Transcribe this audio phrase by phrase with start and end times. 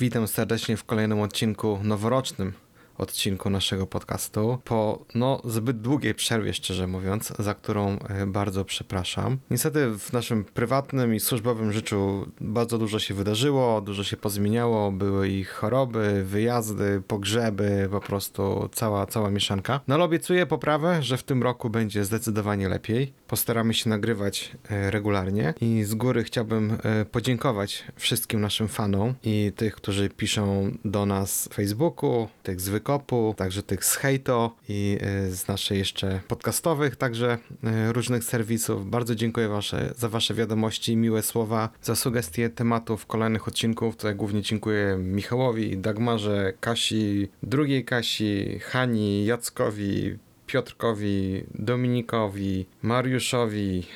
[0.00, 2.52] Witam serdecznie w kolejnym odcinku noworocznym
[2.98, 4.58] odcinku naszego podcastu.
[4.64, 9.38] Po no, zbyt długiej przerwie, szczerze mówiąc, za którą e, bardzo przepraszam.
[9.50, 14.92] Niestety w naszym prywatnym i służbowym życiu bardzo dużo się wydarzyło, dużo się pozmieniało.
[14.92, 19.80] Były i choroby, wyjazdy, pogrzeby, po prostu cała, cała mieszanka.
[19.88, 23.12] No ale obiecuję poprawę, że w tym roku będzie zdecydowanie lepiej.
[23.28, 29.52] Postaramy się nagrywać e, regularnie i z góry chciałbym e, podziękować wszystkim naszym fanom i
[29.56, 34.98] tych, którzy piszą do nas w Facebooku, tych zwykłych Kopu, także tych z Hejto i
[35.26, 37.38] y, z naszych jeszcze podcastowych, także
[37.92, 38.90] różnych serwisów.
[38.90, 43.96] Bardzo dziękuję wasze, za wasze wiadomości, miłe słowa, za sugestie tematów kolejnych odcinków.
[43.96, 53.86] Tutaj głównie dziękuję Michałowi, Dagmarze, Kasi, drugiej Kasi, Hani, Jackowi, Piotrkowi, Dominikowi, Mariuszowi,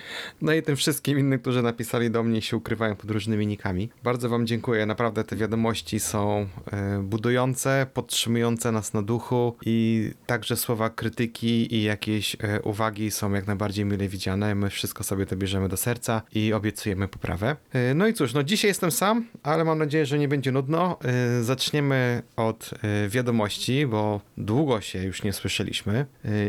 [0.42, 3.88] no i tym wszystkim innym, którzy napisali do mnie i się ukrywają pod różnymi nikami.
[4.04, 10.56] Bardzo Wam dziękuję, naprawdę te wiadomości są e, budujące, podtrzymujące nas na duchu i także
[10.56, 14.54] słowa krytyki i jakieś e, uwagi są jak najbardziej mile widziane.
[14.54, 17.56] My wszystko sobie to bierzemy do serca i obiecujemy poprawę.
[17.72, 20.98] E, no i cóż, no dzisiaj jestem sam, ale mam nadzieję, że nie będzie nudno.
[21.42, 22.70] Zaczniemy od
[23.08, 26.06] wiadomości, bo długo się już nie słyszeliśmy.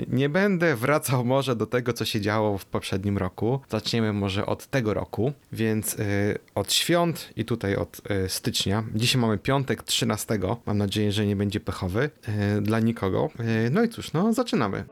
[0.08, 3.60] Nie będę wracał może do tego, co się działo w poprzednim roku.
[3.70, 8.84] Zaczniemy może od tego roku, więc y, od świąt i tutaj od y, stycznia.
[8.96, 10.40] Dzisiaj mamy piątek 13.
[10.66, 12.10] Mam nadzieję, że nie będzie pechowy
[12.58, 13.30] y, dla nikogo.
[13.72, 14.84] no i cóż, no zaczynamy.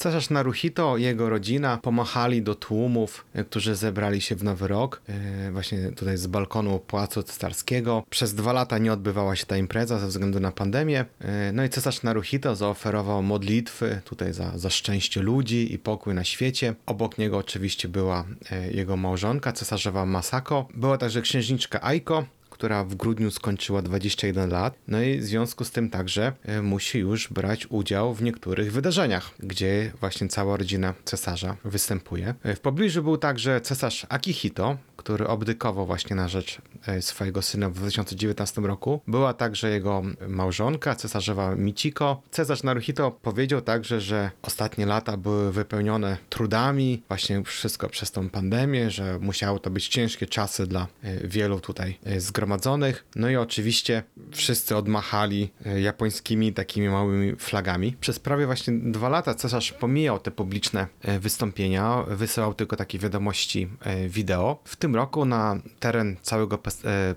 [0.00, 5.02] Cesarz Naruhito i jego rodzina pomachali do tłumów, e, którzy zebrali się w Nowy Rok,
[5.08, 8.04] e, właśnie tutaj z balkonu Pałacu Cesarskiego.
[8.10, 11.04] Przez dwa lata nie odbywała się ta impreza ze względu na pandemię.
[11.20, 16.24] E, no i cesarz Naruhito zaoferował modlitwy tutaj za, za szczęście ludzi i pokój na
[16.24, 16.74] świecie.
[16.86, 18.24] Obok niego oczywiście była
[18.70, 20.68] jego małżonka, cesarzowa Masako.
[20.74, 22.24] Była także księżniczka Aiko,
[22.60, 26.98] która w grudniu skończyła 21 lat, no i w związku z tym także e, musi
[26.98, 32.34] już brać udział w niektórych wydarzeniach, gdzie właśnie cała rodzina cesarza występuje.
[32.42, 37.70] E, w pobliżu był także cesarz Akihito, który obdykował właśnie na rzecz e, swojego syna
[37.70, 39.00] w 2019 roku.
[39.06, 42.22] Była także jego małżonka, cesarzowa Michiko.
[42.30, 48.90] Cesarz Naruhito powiedział także, że ostatnie lata były wypełnione trudami, właśnie wszystko przez tą pandemię,
[48.90, 50.86] że musiały to być ciężkie czasy dla
[51.24, 53.04] wielu tutaj zgromadzonych zgromadzonych.
[53.16, 57.96] No i oczywiście wszyscy odmachali e, japońskimi takimi małymi flagami.
[58.00, 63.68] Przez prawie właśnie dwa lata cesarz pomijał te publiczne e, wystąpienia, wysyłał tylko takie wiadomości
[63.80, 64.62] e, wideo.
[64.64, 66.58] W tym roku na teren całego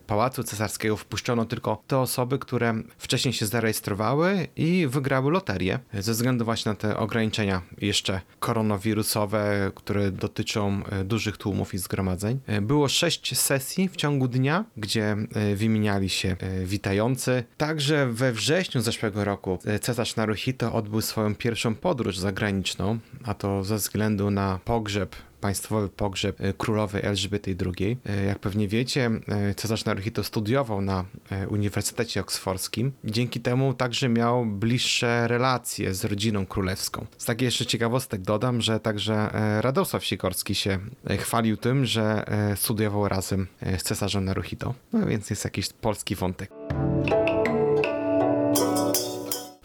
[0.07, 5.79] pałacu cesarskiego wpuszczono tylko te osoby, które wcześniej się zarejestrowały i wygrały loterię.
[5.93, 12.39] Ze względu właśnie na te ograniczenia jeszcze koronawirusowe, które dotyczą dużych tłumów i zgromadzeń.
[12.61, 17.43] Było sześć sesji w ciągu dnia, gdzie E, wymieniali się e, witający.
[17.57, 23.63] Także we wrześniu zeszłego roku e, cesarz Naruhito odbył swoją pierwszą podróż zagraniczną, a to
[23.63, 27.97] ze względu na pogrzeb państwowy pogrzeb królowej Elżbiety II.
[28.27, 29.11] Jak pewnie wiecie,
[29.55, 31.05] cesarz Naruhito studiował na
[31.49, 32.91] Uniwersytecie Oksfordzkim.
[33.03, 37.05] Dzięki temu także miał bliższe relacje z rodziną królewską.
[37.17, 39.29] Z takiej jeszcze ciekawostek dodam, że także
[39.61, 40.79] Radosław Sikorski się
[41.19, 42.25] chwalił tym, że
[42.55, 44.73] studiował razem z cesarzem Naruhito.
[44.93, 46.51] No więc jest jakiś polski wątek.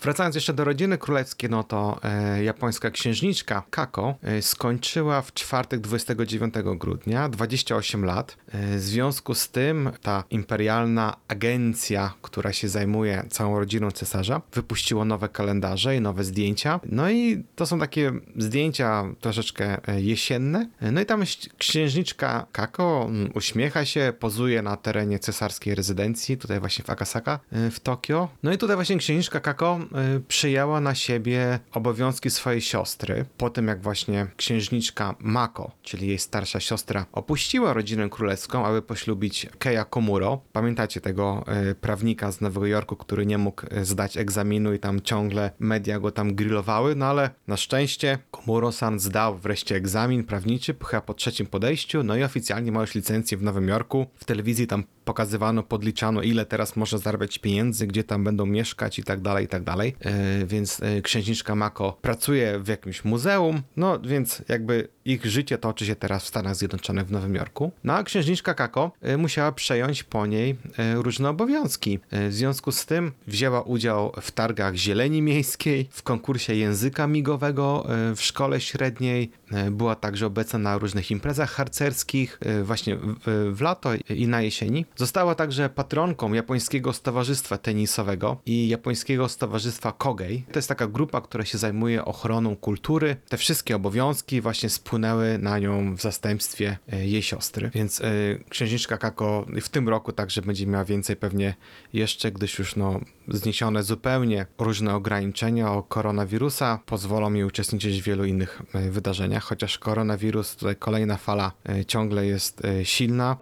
[0.03, 5.81] Wracając jeszcze do rodziny królewskiej, no to e, japońska księżniczka Kako e, skończyła w czwartek
[5.81, 8.37] 29 grudnia 28 lat.
[8.53, 15.05] E, w związku z tym ta imperialna agencja, która się zajmuje całą rodziną cesarza, wypuściła
[15.05, 16.81] nowe kalendarze i nowe zdjęcia.
[16.85, 20.69] No i to są takie zdjęcia troszeczkę e, jesienne.
[20.81, 21.23] E, no i tam
[21.59, 27.71] księżniczka Kako mm, uśmiecha się, pozuje na terenie cesarskiej rezydencji, tutaj właśnie w Akasaka e,
[27.71, 28.29] w Tokio.
[28.43, 29.81] No i tutaj właśnie księżniczka Kako
[30.29, 36.61] przyjęła na siebie obowiązki swojej siostry, po tym jak właśnie księżniczka Mako, czyli jej starsza
[36.61, 40.41] siostra, opuściła rodzinę królewską, aby poślubić Keia Komuro.
[40.53, 45.01] Pamiętacie tego y, prawnika z Nowego Jorku, który nie mógł y, zdać egzaminu i tam
[45.01, 51.01] ciągle media go tam grillowały, no ale na szczęście Komuro-san zdał wreszcie egzamin prawniczy, chyba
[51.01, 54.07] po trzecim podejściu, no i oficjalnie ma już licencję w Nowym Jorku.
[54.15, 59.03] W telewizji tam pokazywano, podliczano, ile teraz może zarabiać pieniędzy, gdzie tam będą mieszkać i
[59.05, 59.78] tak dalej, i tak dalej.
[59.79, 65.59] Dalej, e, więc e, księżniczka Mako pracuje w jakimś muzeum, no więc jakby ich życie
[65.59, 67.73] toczy się teraz w Stanach Zjednoczonych w Nowym Jorku.
[67.85, 70.57] No a księżniczka Kako musiała przejąć po niej
[70.95, 71.99] różne obowiązki.
[72.13, 78.23] W związku z tym wzięła udział w targach zieleni miejskiej, w konkursie języka migowego w
[78.23, 79.31] szkole średniej,
[79.71, 82.97] była także obecna na różnych imprezach harcerskich, właśnie
[83.27, 84.87] w, lato i na jesieni.
[84.97, 90.45] Została także patronką japońskiego stowarzystwa tenisowego i japońskiego stowarzystwa Kogei.
[90.53, 93.17] To jest taka grupa, która się zajmuje ochroną kultury.
[93.29, 97.71] Te wszystkie obowiązki właśnie spłynęły na nią w zastępstwie e, jej siostry.
[97.75, 98.05] Więc e,
[98.49, 101.55] księżniczka Kako w tym roku także będzie miała więcej pewnie
[101.93, 108.25] jeszcze, gdyż już no zniesione zupełnie różne ograniczenia o koronawirusa pozwolą jej uczestniczyć w wielu
[108.25, 111.53] innych e, wydarzeniach, chociaż koronawirus, tutaj kolejna fala
[111.87, 113.37] ciągle jest silna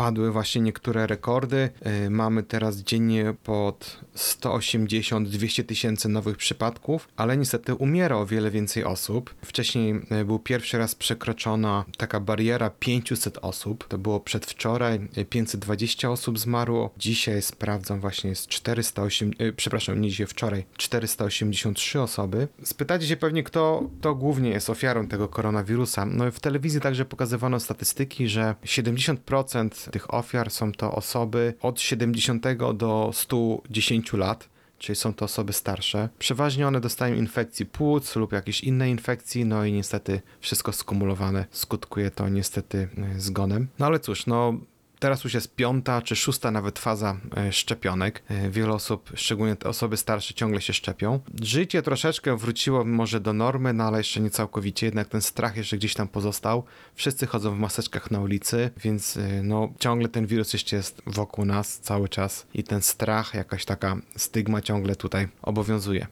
[0.00, 1.70] padły właśnie niektóre rekordy.
[2.06, 8.84] Y, mamy teraz dziennie pod 180-200 tysięcy nowych przypadków, ale niestety umiera o wiele więcej
[8.84, 9.34] osób.
[9.44, 13.88] Wcześniej y, był pierwszy raz przekroczona taka bariera 500 osób.
[13.88, 15.08] To było przedwczoraj.
[15.30, 16.90] 520 y, osób zmarło.
[16.98, 22.48] Dzisiaj sprawdzam właśnie jest 408, przepraszam, nie dzisiaj, wczoraj 483 osoby.
[22.62, 26.06] Spytacie się pewnie, kto to głównie jest ofiarą tego koronawirusa.
[26.06, 32.46] No w telewizji także pokazywano statystyki, że 70% tych ofiar są to osoby od 70
[32.74, 34.48] do 110 lat
[34.80, 36.08] czyli są to osoby starsze.
[36.18, 42.10] Przeważnie one dostają infekcji płuc lub jakiejś innej infekcji, no i niestety wszystko skumulowane skutkuje
[42.10, 43.68] to niestety e, zgonem.
[43.78, 44.54] No ale cóż, no
[45.00, 48.22] Teraz już jest piąta czy szósta nawet faza e, szczepionek.
[48.28, 51.20] E, wiele osób, szczególnie osoby starsze, ciągle się szczepią.
[51.42, 55.76] Życie troszeczkę wróciło może do normy, no ale jeszcze nie całkowicie, jednak ten strach jeszcze
[55.76, 56.64] gdzieś tam pozostał.
[56.94, 61.44] Wszyscy chodzą w maseczkach na ulicy, więc e, no ciągle ten wirus jeszcze jest wokół
[61.44, 66.06] nas cały czas i ten strach, jakaś taka stygma ciągle tutaj obowiązuje.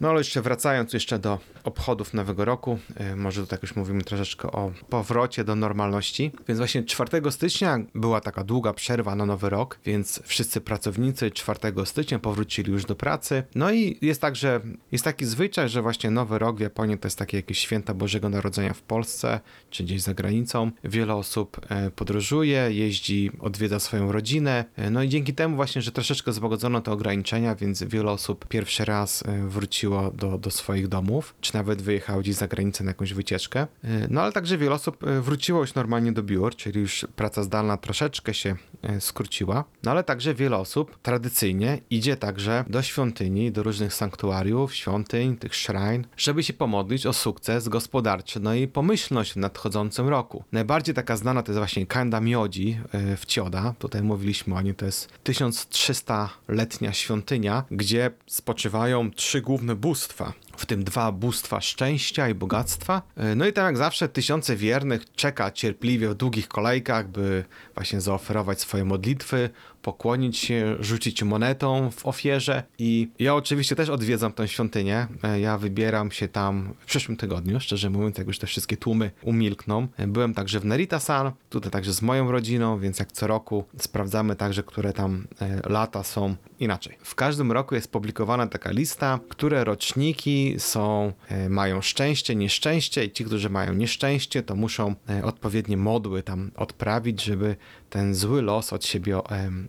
[0.00, 4.52] No ale jeszcze wracając jeszcze do obchodów Nowego Roku, e, może tutaj już mówimy troszeczkę
[4.52, 6.32] o powrocie do normalności.
[6.48, 11.58] Więc właśnie 4 stycznia była taka długa przerwa na Nowy Rok, więc wszyscy pracownicy 4
[11.84, 13.42] stycznia powrócili już do pracy.
[13.54, 14.60] No i jest tak, że
[14.92, 18.28] jest taki zwyczaj, że właśnie Nowy Rok w Japonii to jest takie jakieś święta Bożego
[18.28, 20.70] Narodzenia w Polsce, czy gdzieś za granicą.
[20.84, 24.64] Wiele osób e, podróżuje, jeździ, odwiedza swoją rodzinę.
[24.76, 28.84] E, no i dzięki temu właśnie, że troszeczkę złagodzono te ograniczenia, więc wiele osób pierwszy
[28.84, 33.12] raz wróciło wróciło do, do swoich domów, czy nawet wyjechało gdzieś za granicę na jakąś
[33.12, 33.60] wycieczkę.
[33.60, 33.66] E,
[34.10, 37.76] no ale także wiele osób e, wróciło już normalnie do biur, czyli już praca zdalna
[37.76, 39.64] troszeczkę się e, skróciła.
[39.82, 45.54] No ale także wiele osób tradycyjnie idzie także do świątyni, do różnych sanktuariów, świątyń, tych
[45.54, 50.44] shrine, żeby się pomodlić o sukces gospodarczy, no i pomyślność w nadchodzącym roku.
[50.52, 52.78] Najbardziej taka znana to jest właśnie Kanda Miodzi
[53.16, 53.74] w Cioda.
[53.78, 60.84] Tutaj mówiliśmy o niej, to jest 1300-letnia świątynia, gdzie spoczywają trzy główne bóstwa, w tym
[60.84, 63.02] dwa bóstwa szczęścia i bogactwa.
[63.16, 67.44] E, no i tam jak zawsze tysiące wiernych czeka cierpliwie w długich kolejkach, by
[67.74, 69.50] właśnie zaoferować swoje modlitwy,
[69.82, 75.06] pokłonić się, rzucić monetą w ofierze i ja oczywiście też odwiedzam tę świątynię.
[75.22, 79.10] E, ja wybieram się tam w przyszłym tygodniu, szczerze mówiąc, jak już te wszystkie tłumy
[79.22, 79.88] umilkną.
[79.96, 84.36] E, byłem także w Nerita-san, tutaj także z moją rodziną, więc jak co roku sprawdzamy
[84.36, 85.26] także, które tam
[85.66, 86.98] lata są inaczej.
[87.02, 93.10] W każdym roku jest publikowana taka lista, które roczniki są, e, mają szczęście, nieszczęście i
[93.10, 97.56] ci, którzy mają nieszczęście, to muszą e, odpowiednie modły tam odprawić, żeby
[97.90, 99.20] ten zły los od siebie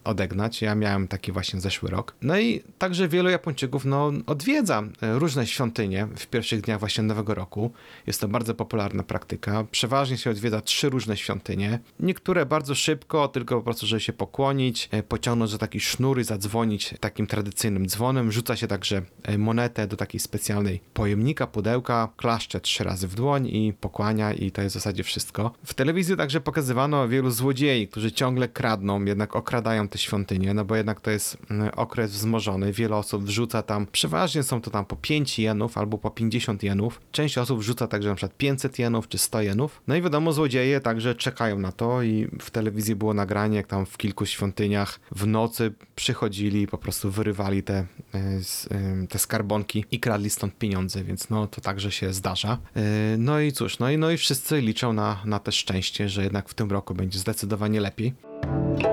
[0.03, 0.61] odegnać.
[0.61, 2.15] Ja miałem taki właśnie zeszły rok.
[2.21, 7.35] No i także wielu Japończyków no, odwiedza e, różne świątynie w pierwszych dniach właśnie Nowego
[7.35, 7.71] Roku.
[8.07, 9.65] Jest to bardzo popularna praktyka.
[9.71, 11.79] Przeważnie się odwiedza trzy różne świątynie.
[11.99, 16.93] Niektóre bardzo szybko, tylko po prostu, żeby się pokłonić, pociągnąć za taki sznur i zadzwonić
[16.99, 18.31] takim tradycyjnym dzwonem.
[18.31, 19.01] Rzuca się także
[19.37, 24.61] monetę do takiej specjalnej pojemnika, pudełka, klaszcze trzy razy w dłoń i pokłania i to
[24.61, 25.51] jest w zasadzie wszystko.
[25.65, 30.75] W telewizji także pokazywano wielu złodziei, którzy ciągle kradną, jednak okradają te świątynie, no bo
[30.75, 34.95] jednak to jest mm, okres wzmożony, wiele osób wrzuca tam, przeważnie są to tam po
[34.95, 37.01] 5 jenów albo po 50 jenów.
[37.11, 39.81] Część osób wrzuca także na przykład 500 jenów czy 100 jenów.
[39.87, 43.85] No i wiadomo, złodzieje także czekają na to i w telewizji było nagranie, jak tam
[43.85, 50.29] w kilku świątyniach w nocy przychodzili po prostu wyrywali te, e, te skarbonki i kradli
[50.29, 52.57] stąd pieniądze, więc no to także się zdarza.
[52.75, 52.81] E,
[53.17, 56.49] no i cóż, no i, no i wszyscy liczą na, na te szczęście, że jednak
[56.49, 58.00] w tym roku będzie zdecydowanie lepiej.
[58.01, 58.90] lepiej.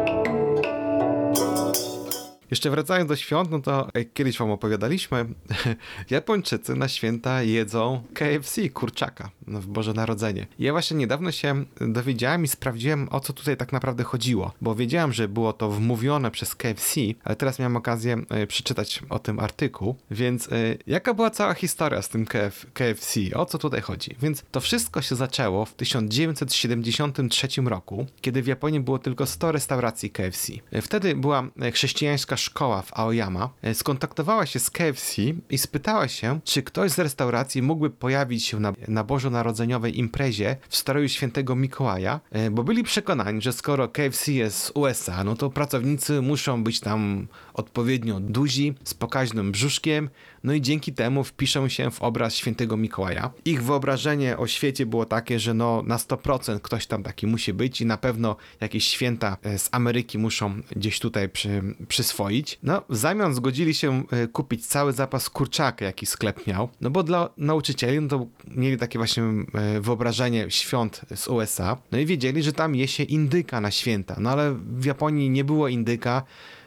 [2.50, 5.26] Jeszcze wracając do świąt, no to jak kiedyś wam opowiadaliśmy,
[6.11, 10.47] Japończycy na święta jedzą KFC, kurczaka w Boże Narodzenie.
[10.59, 15.12] Ja właśnie niedawno się dowiedziałem i sprawdziłem, o co tutaj tak naprawdę chodziło, bo wiedziałem,
[15.12, 19.97] że było to wmówione przez KFC, ale teraz miałem okazję e, przeczytać o tym artykuł,
[20.11, 24.17] więc e, jaka była cała historia z tym KF, KFC, o co tutaj chodzi?
[24.23, 30.11] Więc to wszystko się zaczęło w 1973 roku, kiedy w Japonii było tylko 100 restauracji
[30.11, 30.52] KFC.
[30.71, 36.62] E, wtedy była chrześcijańska szkoła w Aoyama, skontaktowała się z KFC i spytała się, czy
[36.62, 42.64] ktoś z restauracji mógłby pojawić się na, na bożonarodzeniowej imprezie w stroju świętego Mikołaja, bo
[42.64, 47.26] byli przekonani, że skoro KFC jest z USA, no to pracownicy muszą być tam
[47.58, 50.10] odpowiednio duzi, z pokaźnym brzuszkiem,
[50.44, 53.30] no i dzięki temu wpiszą się w obraz świętego Mikołaja.
[53.44, 57.80] Ich wyobrażenie o świecie było takie, że no na 100% ktoś tam taki musi być
[57.80, 62.58] i na pewno jakieś święta e, z Ameryki muszą gdzieś tutaj przy, przyswoić.
[62.62, 67.02] No w zamian zgodzili się e, kupić cały zapas kurczaka, jaki sklep miał, no bo
[67.02, 72.42] dla nauczycieli no to mieli takie właśnie e, wyobrażenie świąt z USA, no i wiedzieli,
[72.42, 76.22] że tam je się indyka na święta, no ale w Japonii nie było indyka,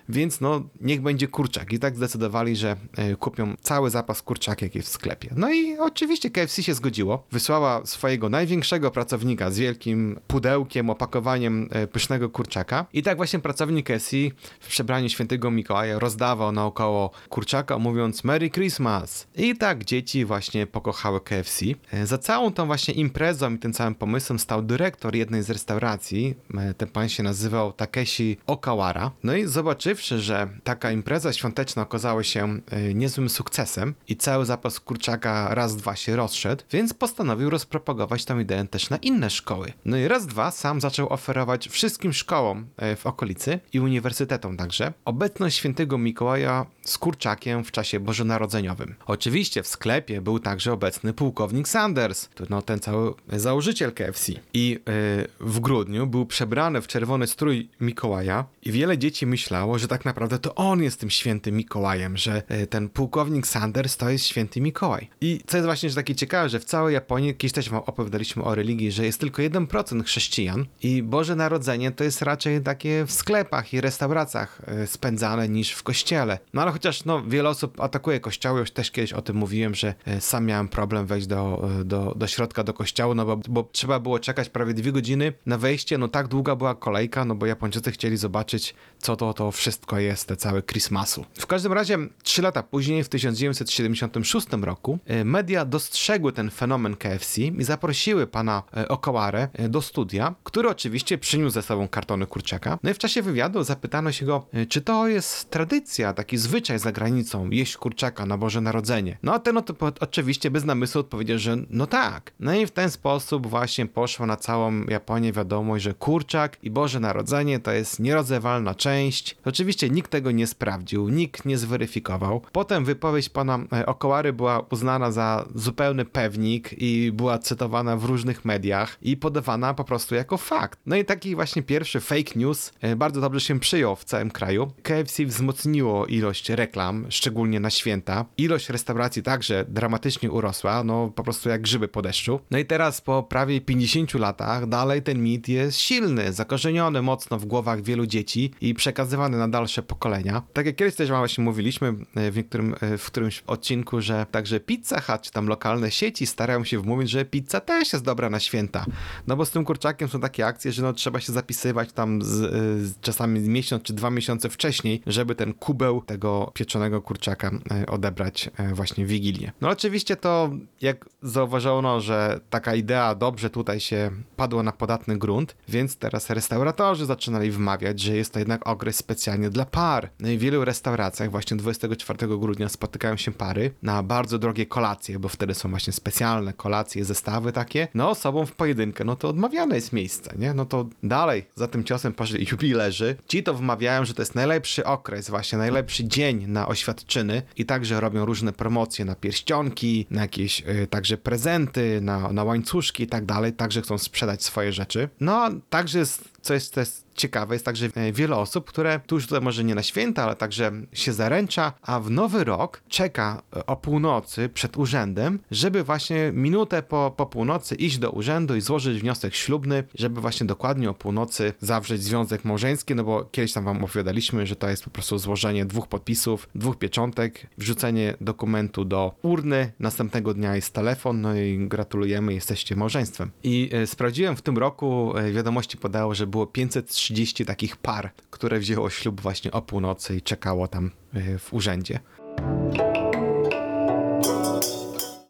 [0.10, 1.74] więc no niech będzie kurczak.
[1.74, 5.30] I tak zdecydowali, że e, kupią cały zapas kurczaka, jaki jest w sklepie.
[5.36, 7.24] No i oczywiście KFC się zgodziło.
[7.32, 12.86] Wysłała swojego największego pracownika z wielkim pudełkiem, opakowaniem e, pysznego kurczaka.
[12.94, 14.18] I tak właśnie pracownik KFC
[14.60, 19.28] w przebraniu świętego Mikołaja rozdawał naokoło kurczaka, mówiąc Merry Christmas.
[19.36, 21.66] I tak dzieci właśnie pokochały KFC.
[21.92, 26.36] E, za całą tą właśnie imprezą i tym całym pomysłem stał dyrektor jednej z restauracji.
[26.78, 29.12] Ten pan się nazywał Takeshi Okawara.
[29.24, 34.46] No i zobaczywszy, zważywszy, że taka impreza świąteczna okazała się e, niezłym sukcesem i cały
[34.46, 39.74] zapas kurczaka raz, dwa się rozszedł, więc postanowił rozpropagować tę ideę też na inne szkoły.
[39.86, 44.94] No i raz, dwa sam zaczął oferować wszystkim szkołom e, w okolicy i uniwersytetom także
[45.06, 48.96] obecność świętego Mikołaja z kurczakiem w czasie bożonarodzeniowym.
[49.06, 54.32] Oczywiście w sklepie był także obecny pułkownik Sanders, no ten cały założyciel KFC.
[54.54, 59.88] I yy, w grudniu był przebrany w czerwony strój Mikołaja i wiele dzieci myślało, że
[59.88, 64.26] tak naprawdę to on jest tym świętym Mikołajem, że yy, ten pułkownik Sanders to jest
[64.26, 65.10] święty Mikołaj.
[65.22, 68.56] I co jest właśnie takie ciekawe, że w całej Japonii, kiedyś też wam opowiadaliśmy o
[68.56, 73.74] religii, że jest tylko 1% chrześcijan i Boże Narodzenie to jest raczej takie w sklepach
[73.74, 76.40] i restauracjach yy, spędzane niż w kościele.
[76.54, 79.94] No ale chociaż no, wiele osób atakuje kościoły, już też kiedyś o tym mówiłem, że
[80.06, 83.70] e, sam miałem problem wejść do, e, do, do środka, do kościoła, no bo, bo
[83.72, 87.46] trzeba było czekać prawie dwie godziny na wejście, no tak długa była kolejka, no bo
[87.46, 91.26] Japończycy chcieli zobaczyć, co to, to wszystko jest, te całe Christmasu.
[91.40, 97.42] W każdym razie, trzy lata później, w 1976 roku, e, media dostrzegły ten fenomen KFC
[97.42, 102.80] i zaprosiły pana Okaware do studia, który oczywiście przyniósł ze sobą kartony kurczaka.
[102.84, 106.92] No i w czasie wywiadu zapytano się go, czy to jest tradycja, taki zwyczaj, za
[106.92, 109.18] granicą jeść kurczaka na Boże Narodzenie.
[109.24, 109.58] No a ten
[110.00, 112.32] oczywiście bez namysłu odpowiedział, że no tak.
[112.40, 117.00] No i w ten sposób właśnie poszła na całą Japonię wiadomość, że kurczak i Boże
[117.00, 119.38] Narodzenie to jest nierozewalna część.
[119.46, 119.61] Oczywiście
[119.92, 122.42] nikt tego nie sprawdził, nikt nie zweryfikował.
[122.52, 128.46] Potem wypowiedź pana e, Okołary była uznana za zupełny pewnik i była cytowana w różnych
[128.46, 130.80] mediach i podawana po prostu jako fakt.
[130.86, 134.72] No i taki właśnie pierwszy fake news e, bardzo dobrze się przyjął w całym kraju.
[134.84, 138.26] KFC wzmocniło ilość reklam, szczególnie na święta.
[138.38, 142.40] Ilość restauracji także dramatycznie urosła, no po prostu jak grzyby po deszczu.
[142.52, 147.46] No i teraz po prawie 50 latach dalej ten mit jest silny, zakorzeniony mocno w
[147.46, 150.42] głowach wielu dzieci i przekazywany na dalsze pokolenia.
[150.54, 154.60] Tak jak kiedyś też właśnie mówiliśmy e, w niektórym, e, w którymś odcinku, że także
[154.60, 158.40] Pizza Hut czy tam lokalne sieci starają się wmówić, że pizza też jest dobra na
[158.40, 158.86] święta.
[159.28, 162.42] No bo z tym kurczakiem są takie akcje, że no trzeba się zapisywać tam z,
[162.42, 162.50] e,
[162.86, 167.52] z czasami miesiąc czy dwa miesiące wcześniej, żeby ten kubeł tego pieczonego kurczaka
[167.88, 169.52] odebrać właśnie w Wigilię.
[169.62, 170.50] No oczywiście to,
[170.82, 177.06] jak zauważono, że taka idea dobrze tutaj się padła na podatny grunt, więc teraz restauratorzy
[177.06, 178.98] zaczynali wmawiać, że jest to jednak okres
[179.42, 180.10] specjalnie dla par.
[180.20, 185.30] No w wielu restauracjach właśnie 24 grudnia spotykają się pary na bardzo drogie kolacje, bo
[185.30, 187.88] wtedy są właśnie specjalne kolacje, zestawy takie.
[187.94, 190.54] No osobom w pojedynkę, no to odmawiane jest miejsce, nie?
[190.54, 193.16] No to dalej za tym ciosem poszli jubilerzy.
[193.28, 198.02] Ci to wmawiają, że to jest najlepszy okres, właśnie najlepszy dzień na oświadczyny i także
[198.02, 203.26] robią różne promocje na pierścionki, na jakieś y, także prezenty, na, na łańcuszki i tak
[203.26, 205.10] dalej, także chcą sprzedać swoje rzeczy.
[205.20, 209.28] No, także jest co jest też ciekawe, jest także e, wiele osób, które tu już
[209.28, 213.66] tutaj może nie na święta, ale także się zaręcza, a w nowy rok czeka e,
[213.66, 219.00] o północy przed urzędem, żeby właśnie minutę po, po północy iść do urzędu i złożyć
[219.02, 223.84] wniosek ślubny, żeby właśnie dokładnie o północy zawrzeć związek małżeński, no bo kiedyś tam wam
[223.84, 229.72] opowiadaliśmy, że to jest po prostu złożenie dwóch podpisów, dwóch pieczątek, wrzucenie dokumentu do urny,
[229.80, 233.32] następnego dnia jest telefon, no i gratulujemy, jesteście małżeństwem.
[233.44, 237.11] I e, sprawdziłem w tym roku, wiadomości podało, że było 530
[237.46, 242.00] takich par, które wzięło ślub właśnie o północy i czekało tam e, w urzędzie.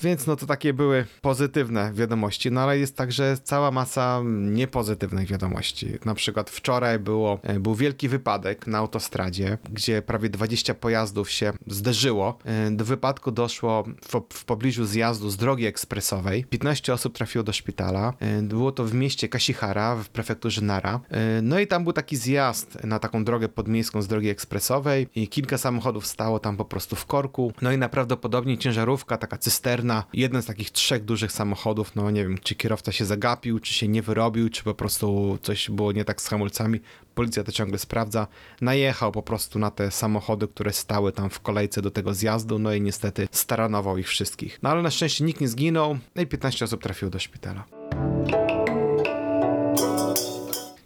[0.01, 5.87] Więc no to takie były pozytywne wiadomości, no ale jest także cała masa niepozytywnych wiadomości.
[6.05, 11.53] Na przykład wczoraj było, e, był wielki wypadek na autostradzie, gdzie prawie 20 pojazdów się
[11.67, 12.37] zderzyło.
[12.45, 16.45] E, do wypadku doszło w, w pobliżu zjazdu z drogi ekspresowej.
[16.45, 18.13] 15 osób trafiło do szpitala.
[18.19, 20.99] E, było to w mieście Kasihara w prefekturze Nara.
[21.41, 25.57] No i tam był taki zjazd na taką drogę podmiejską z drogi ekspresowej i kilka
[25.57, 27.53] samochodów stało tam po prostu w korku.
[27.61, 32.37] No i najprawdopodobniej ciężarówka, taka cysterna jeden z takich trzech dużych samochodów, no nie wiem,
[32.43, 36.21] czy kierowca się zagapił, czy się nie wyrobił, czy po prostu coś było nie tak
[36.21, 36.79] z hamulcami.
[37.15, 38.27] Policja to ciągle sprawdza.
[38.61, 42.73] Najechał po prostu na te samochody, które stały tam w kolejce do tego zjazdu, no
[42.73, 44.59] i niestety staranował ich wszystkich.
[44.63, 47.63] No ale na szczęście nikt nie zginął, no i 15 osób trafiło do szpitala.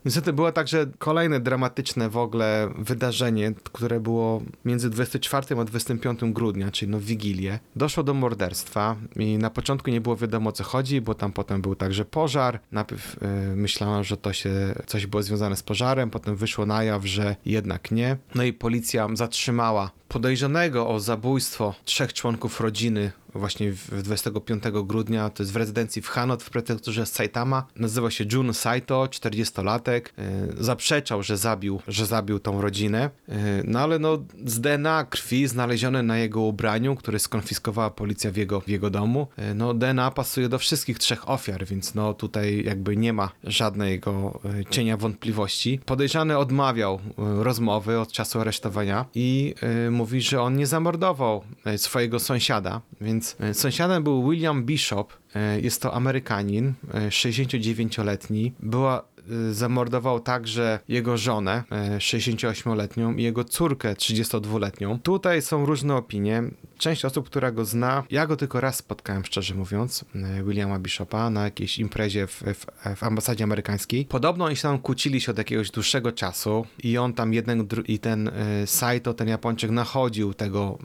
[0.06, 6.72] Niestety było także kolejne dramatyczne w ogóle wydarzenie, które było między 24 a 25 grudnia,
[6.72, 7.60] czyli no Wigilię.
[7.76, 11.62] Doszło do morderstwa i na początku nie było wiadomo o co chodzi, bo tam potem
[11.62, 12.60] był także pożar.
[12.72, 14.52] Najpierw yy, myślano, że to się
[14.86, 18.18] coś było związane z pożarem, potem wyszło na jaw, że jednak nie.
[18.36, 23.74] No i policja zatrzymała podejrzanego o zabójstwo trzech członków rodziny właśnie
[24.04, 27.66] 25 grudnia, to jest w rezydencji w Hanot w prefekturze Saitama.
[27.76, 30.02] Nazywa się Jun Saito, 40-latek.
[30.18, 33.10] E, zaprzeczał, że zabił, że zabił tą rodzinę.
[33.30, 38.36] E, no ale no z DNA krwi znalezione na jego ubraniu, które skonfiskowała policja w
[38.36, 42.64] jego, w jego domu, e, no DNA pasuje do wszystkich trzech ofiar, więc no tutaj
[42.64, 44.40] jakby nie ma żadnego
[44.70, 45.80] cienia wątpliwości.
[45.86, 49.56] Podejrzany odmawiał rozmowy od czasu aresztowania i
[49.92, 51.44] mówi, że on nie zamordował
[51.78, 56.74] swojego sąsiada, więc więc e, sąsiadem był William Bishop, e, jest to Amerykanin,
[57.10, 58.48] 69-letni.
[58.48, 59.04] E, Była
[59.52, 61.64] zamordował także jego żonę,
[61.98, 65.00] 68-letnią, i jego córkę, 32-letnią.
[65.00, 66.44] Tutaj są różne opinie.
[66.78, 70.06] Część osób, która go zna, ja go tylko raz spotkałem, szczerze mówiąc,
[70.44, 72.66] Williama Bishopa, na jakiejś imprezie w, w,
[72.96, 74.06] w ambasadzie amerykańskiej.
[74.06, 78.00] Podobno oni się tam kłócili się od jakiegoś dłuższego czasu i on tam jeden i
[78.00, 78.32] ten
[78.66, 80.78] Saito, ten Japończyk, nachodził tego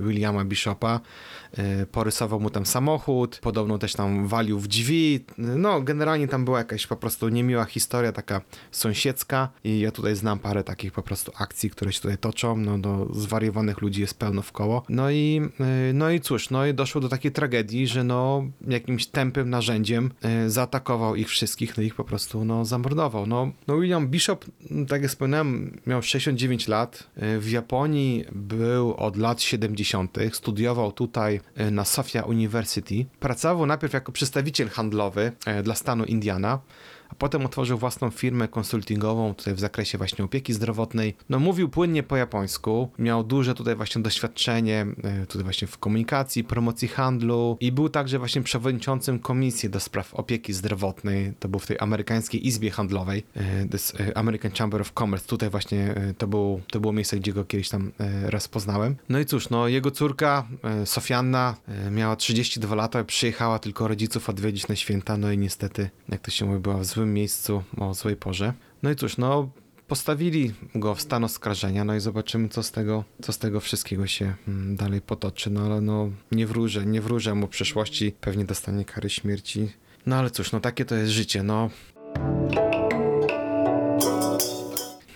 [0.00, 1.00] Williama Bishopa,
[1.92, 5.24] porysował mu tam samochód, podobno też tam walił w drzwi.
[5.38, 10.38] No, generalnie tam była jakaś po prostu niemiła historia, taka sąsiedzka i ja tutaj znam
[10.38, 12.56] parę takich po prostu akcji, które się tutaj toczą.
[12.56, 14.82] No, do zwariowanych ludzi jest pełno w koło.
[14.88, 15.42] No i,
[15.90, 20.10] y, no i cóż, no i doszło do takiej tragedii, że no jakimś tępym narzędziem
[20.46, 23.26] y, zaatakował ich wszystkich, no ich po prostu no zamordował.
[23.26, 24.44] No, no William Bishop,
[24.88, 27.10] tak jak wspomniałem, miał 69 lat.
[27.36, 33.06] Y, w Japonii był od lat 70., studiował tutaj na Sofia University.
[33.20, 36.58] Pracował najpierw jako przedstawiciel handlowy dla stanu Indiana,
[37.22, 41.16] potem otworzył własną firmę konsultingową tutaj w zakresie właśnie opieki zdrowotnej.
[41.28, 46.44] No mówił płynnie po japońsku, miał duże tutaj właśnie doświadczenie e, tutaj właśnie w komunikacji,
[46.44, 51.32] promocji handlu i był także właśnie przewodniczącym komisji do spraw opieki zdrowotnej.
[51.40, 53.40] To był w tej amerykańskiej izbie handlowej, e,
[54.08, 55.26] e, American Chamber of Commerce.
[55.26, 58.96] Tutaj właśnie to, był, to było miejsce, gdzie go kiedyś tam raz poznałem.
[59.08, 60.46] No i cóż, no jego córka
[60.84, 61.56] Sofianna
[61.90, 66.44] miała 32 lata, przyjechała tylko rodziców odwiedzić na święta, no i niestety, jak to się
[66.44, 68.52] mówi, była w złym miejscu o złej porze.
[68.82, 69.48] No i cóż, no
[69.88, 74.06] postawili go w stan oskarżenia, no i zobaczymy, co z tego, co z tego wszystkiego
[74.06, 75.50] się mm, dalej potoczy.
[75.50, 79.72] No ale no nie wróżę, nie wróżę mu przyszłości, pewnie dostanie kary śmierci.
[80.06, 81.70] No ale cóż, no takie to jest życie, no.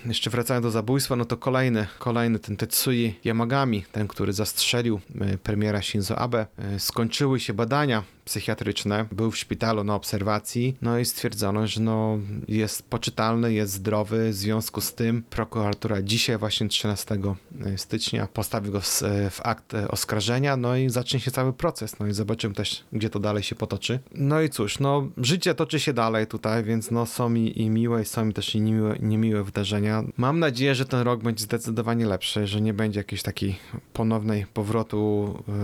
[0.05, 5.37] Jeszcze wracając do zabójstwa, no to kolejny, kolejny ten Tetsui Yamagami, ten, który zastrzelił e,
[5.37, 6.45] premiera Shinzo Abe.
[6.57, 12.19] E, skończyły się badania psychiatryczne, był w szpitalu na obserwacji, no i stwierdzono, że no
[12.47, 17.17] jest poczytalny, jest zdrowy, w związku z tym prokuratura dzisiaj właśnie 13
[17.65, 21.99] e, stycznia postawi go w, e, akt e, oskarżenia, no i zacznie się cały proces,
[21.99, 23.99] no i zobaczymy też, gdzie to dalej się potoczy.
[24.15, 28.01] No i cóż, no życie toczy się dalej tutaj, więc no są mi i miłe,
[28.01, 30.03] i są mi też i niemiłe, niemiłe wydarzenia.
[30.17, 33.55] Mam nadzieję, że ten rok będzie zdecydowanie lepszy, że nie będzie jakiejś takiej
[33.93, 34.97] ponownej powrotu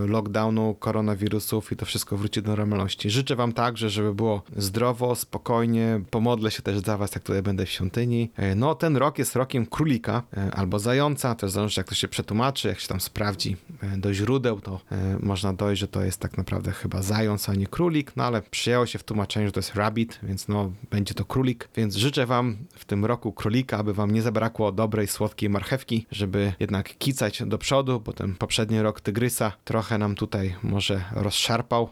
[0.08, 3.10] lockdownu, koronawirusów i to wszystko wróci do normalności.
[3.10, 6.02] Życzę wam także, żeby było zdrowo, spokojnie.
[6.10, 8.30] Pomodlę się też za was, jak tutaj będę w świątyni.
[8.36, 12.08] E, No, ten rok jest rokiem królika e, albo zająca, też zależy jak to się
[12.08, 14.80] przetłumaczy, jak się tam sprawdzi e, do źródeł, to
[15.20, 18.86] można dojść, że to jest tak naprawdę chyba zając, a nie królik, no ale przyjęło
[18.86, 21.70] się w tłumaczeniu, że to jest rabbit, więc no, będzie to królik.
[21.76, 26.54] Więc życzę wam w tym roku królika, aby wam nie zabrakło dobrej, słodkiej marchewki, żeby
[26.60, 31.88] jednak kicać do przodu, bo ten poprzedni rok tygrysa trochę nam tutaj może rozszarpał,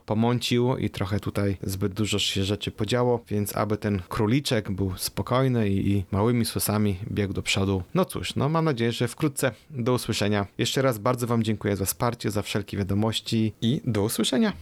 [0.60, 5.70] pomącił i trochę tutaj zbyt dużo się rzeczy podziało, więc aby ten króliczek był spokojny
[5.70, 7.84] i, i małymi słosami biegł do przodu.
[7.94, 10.48] No cóż, no mam nadzieję, że wkrótce do usłyszenia.
[10.58, 14.54] Jeszcze raz bardzo wam dziękuję za wsparcie, za wszelkie wiadomości i do usłyszenia.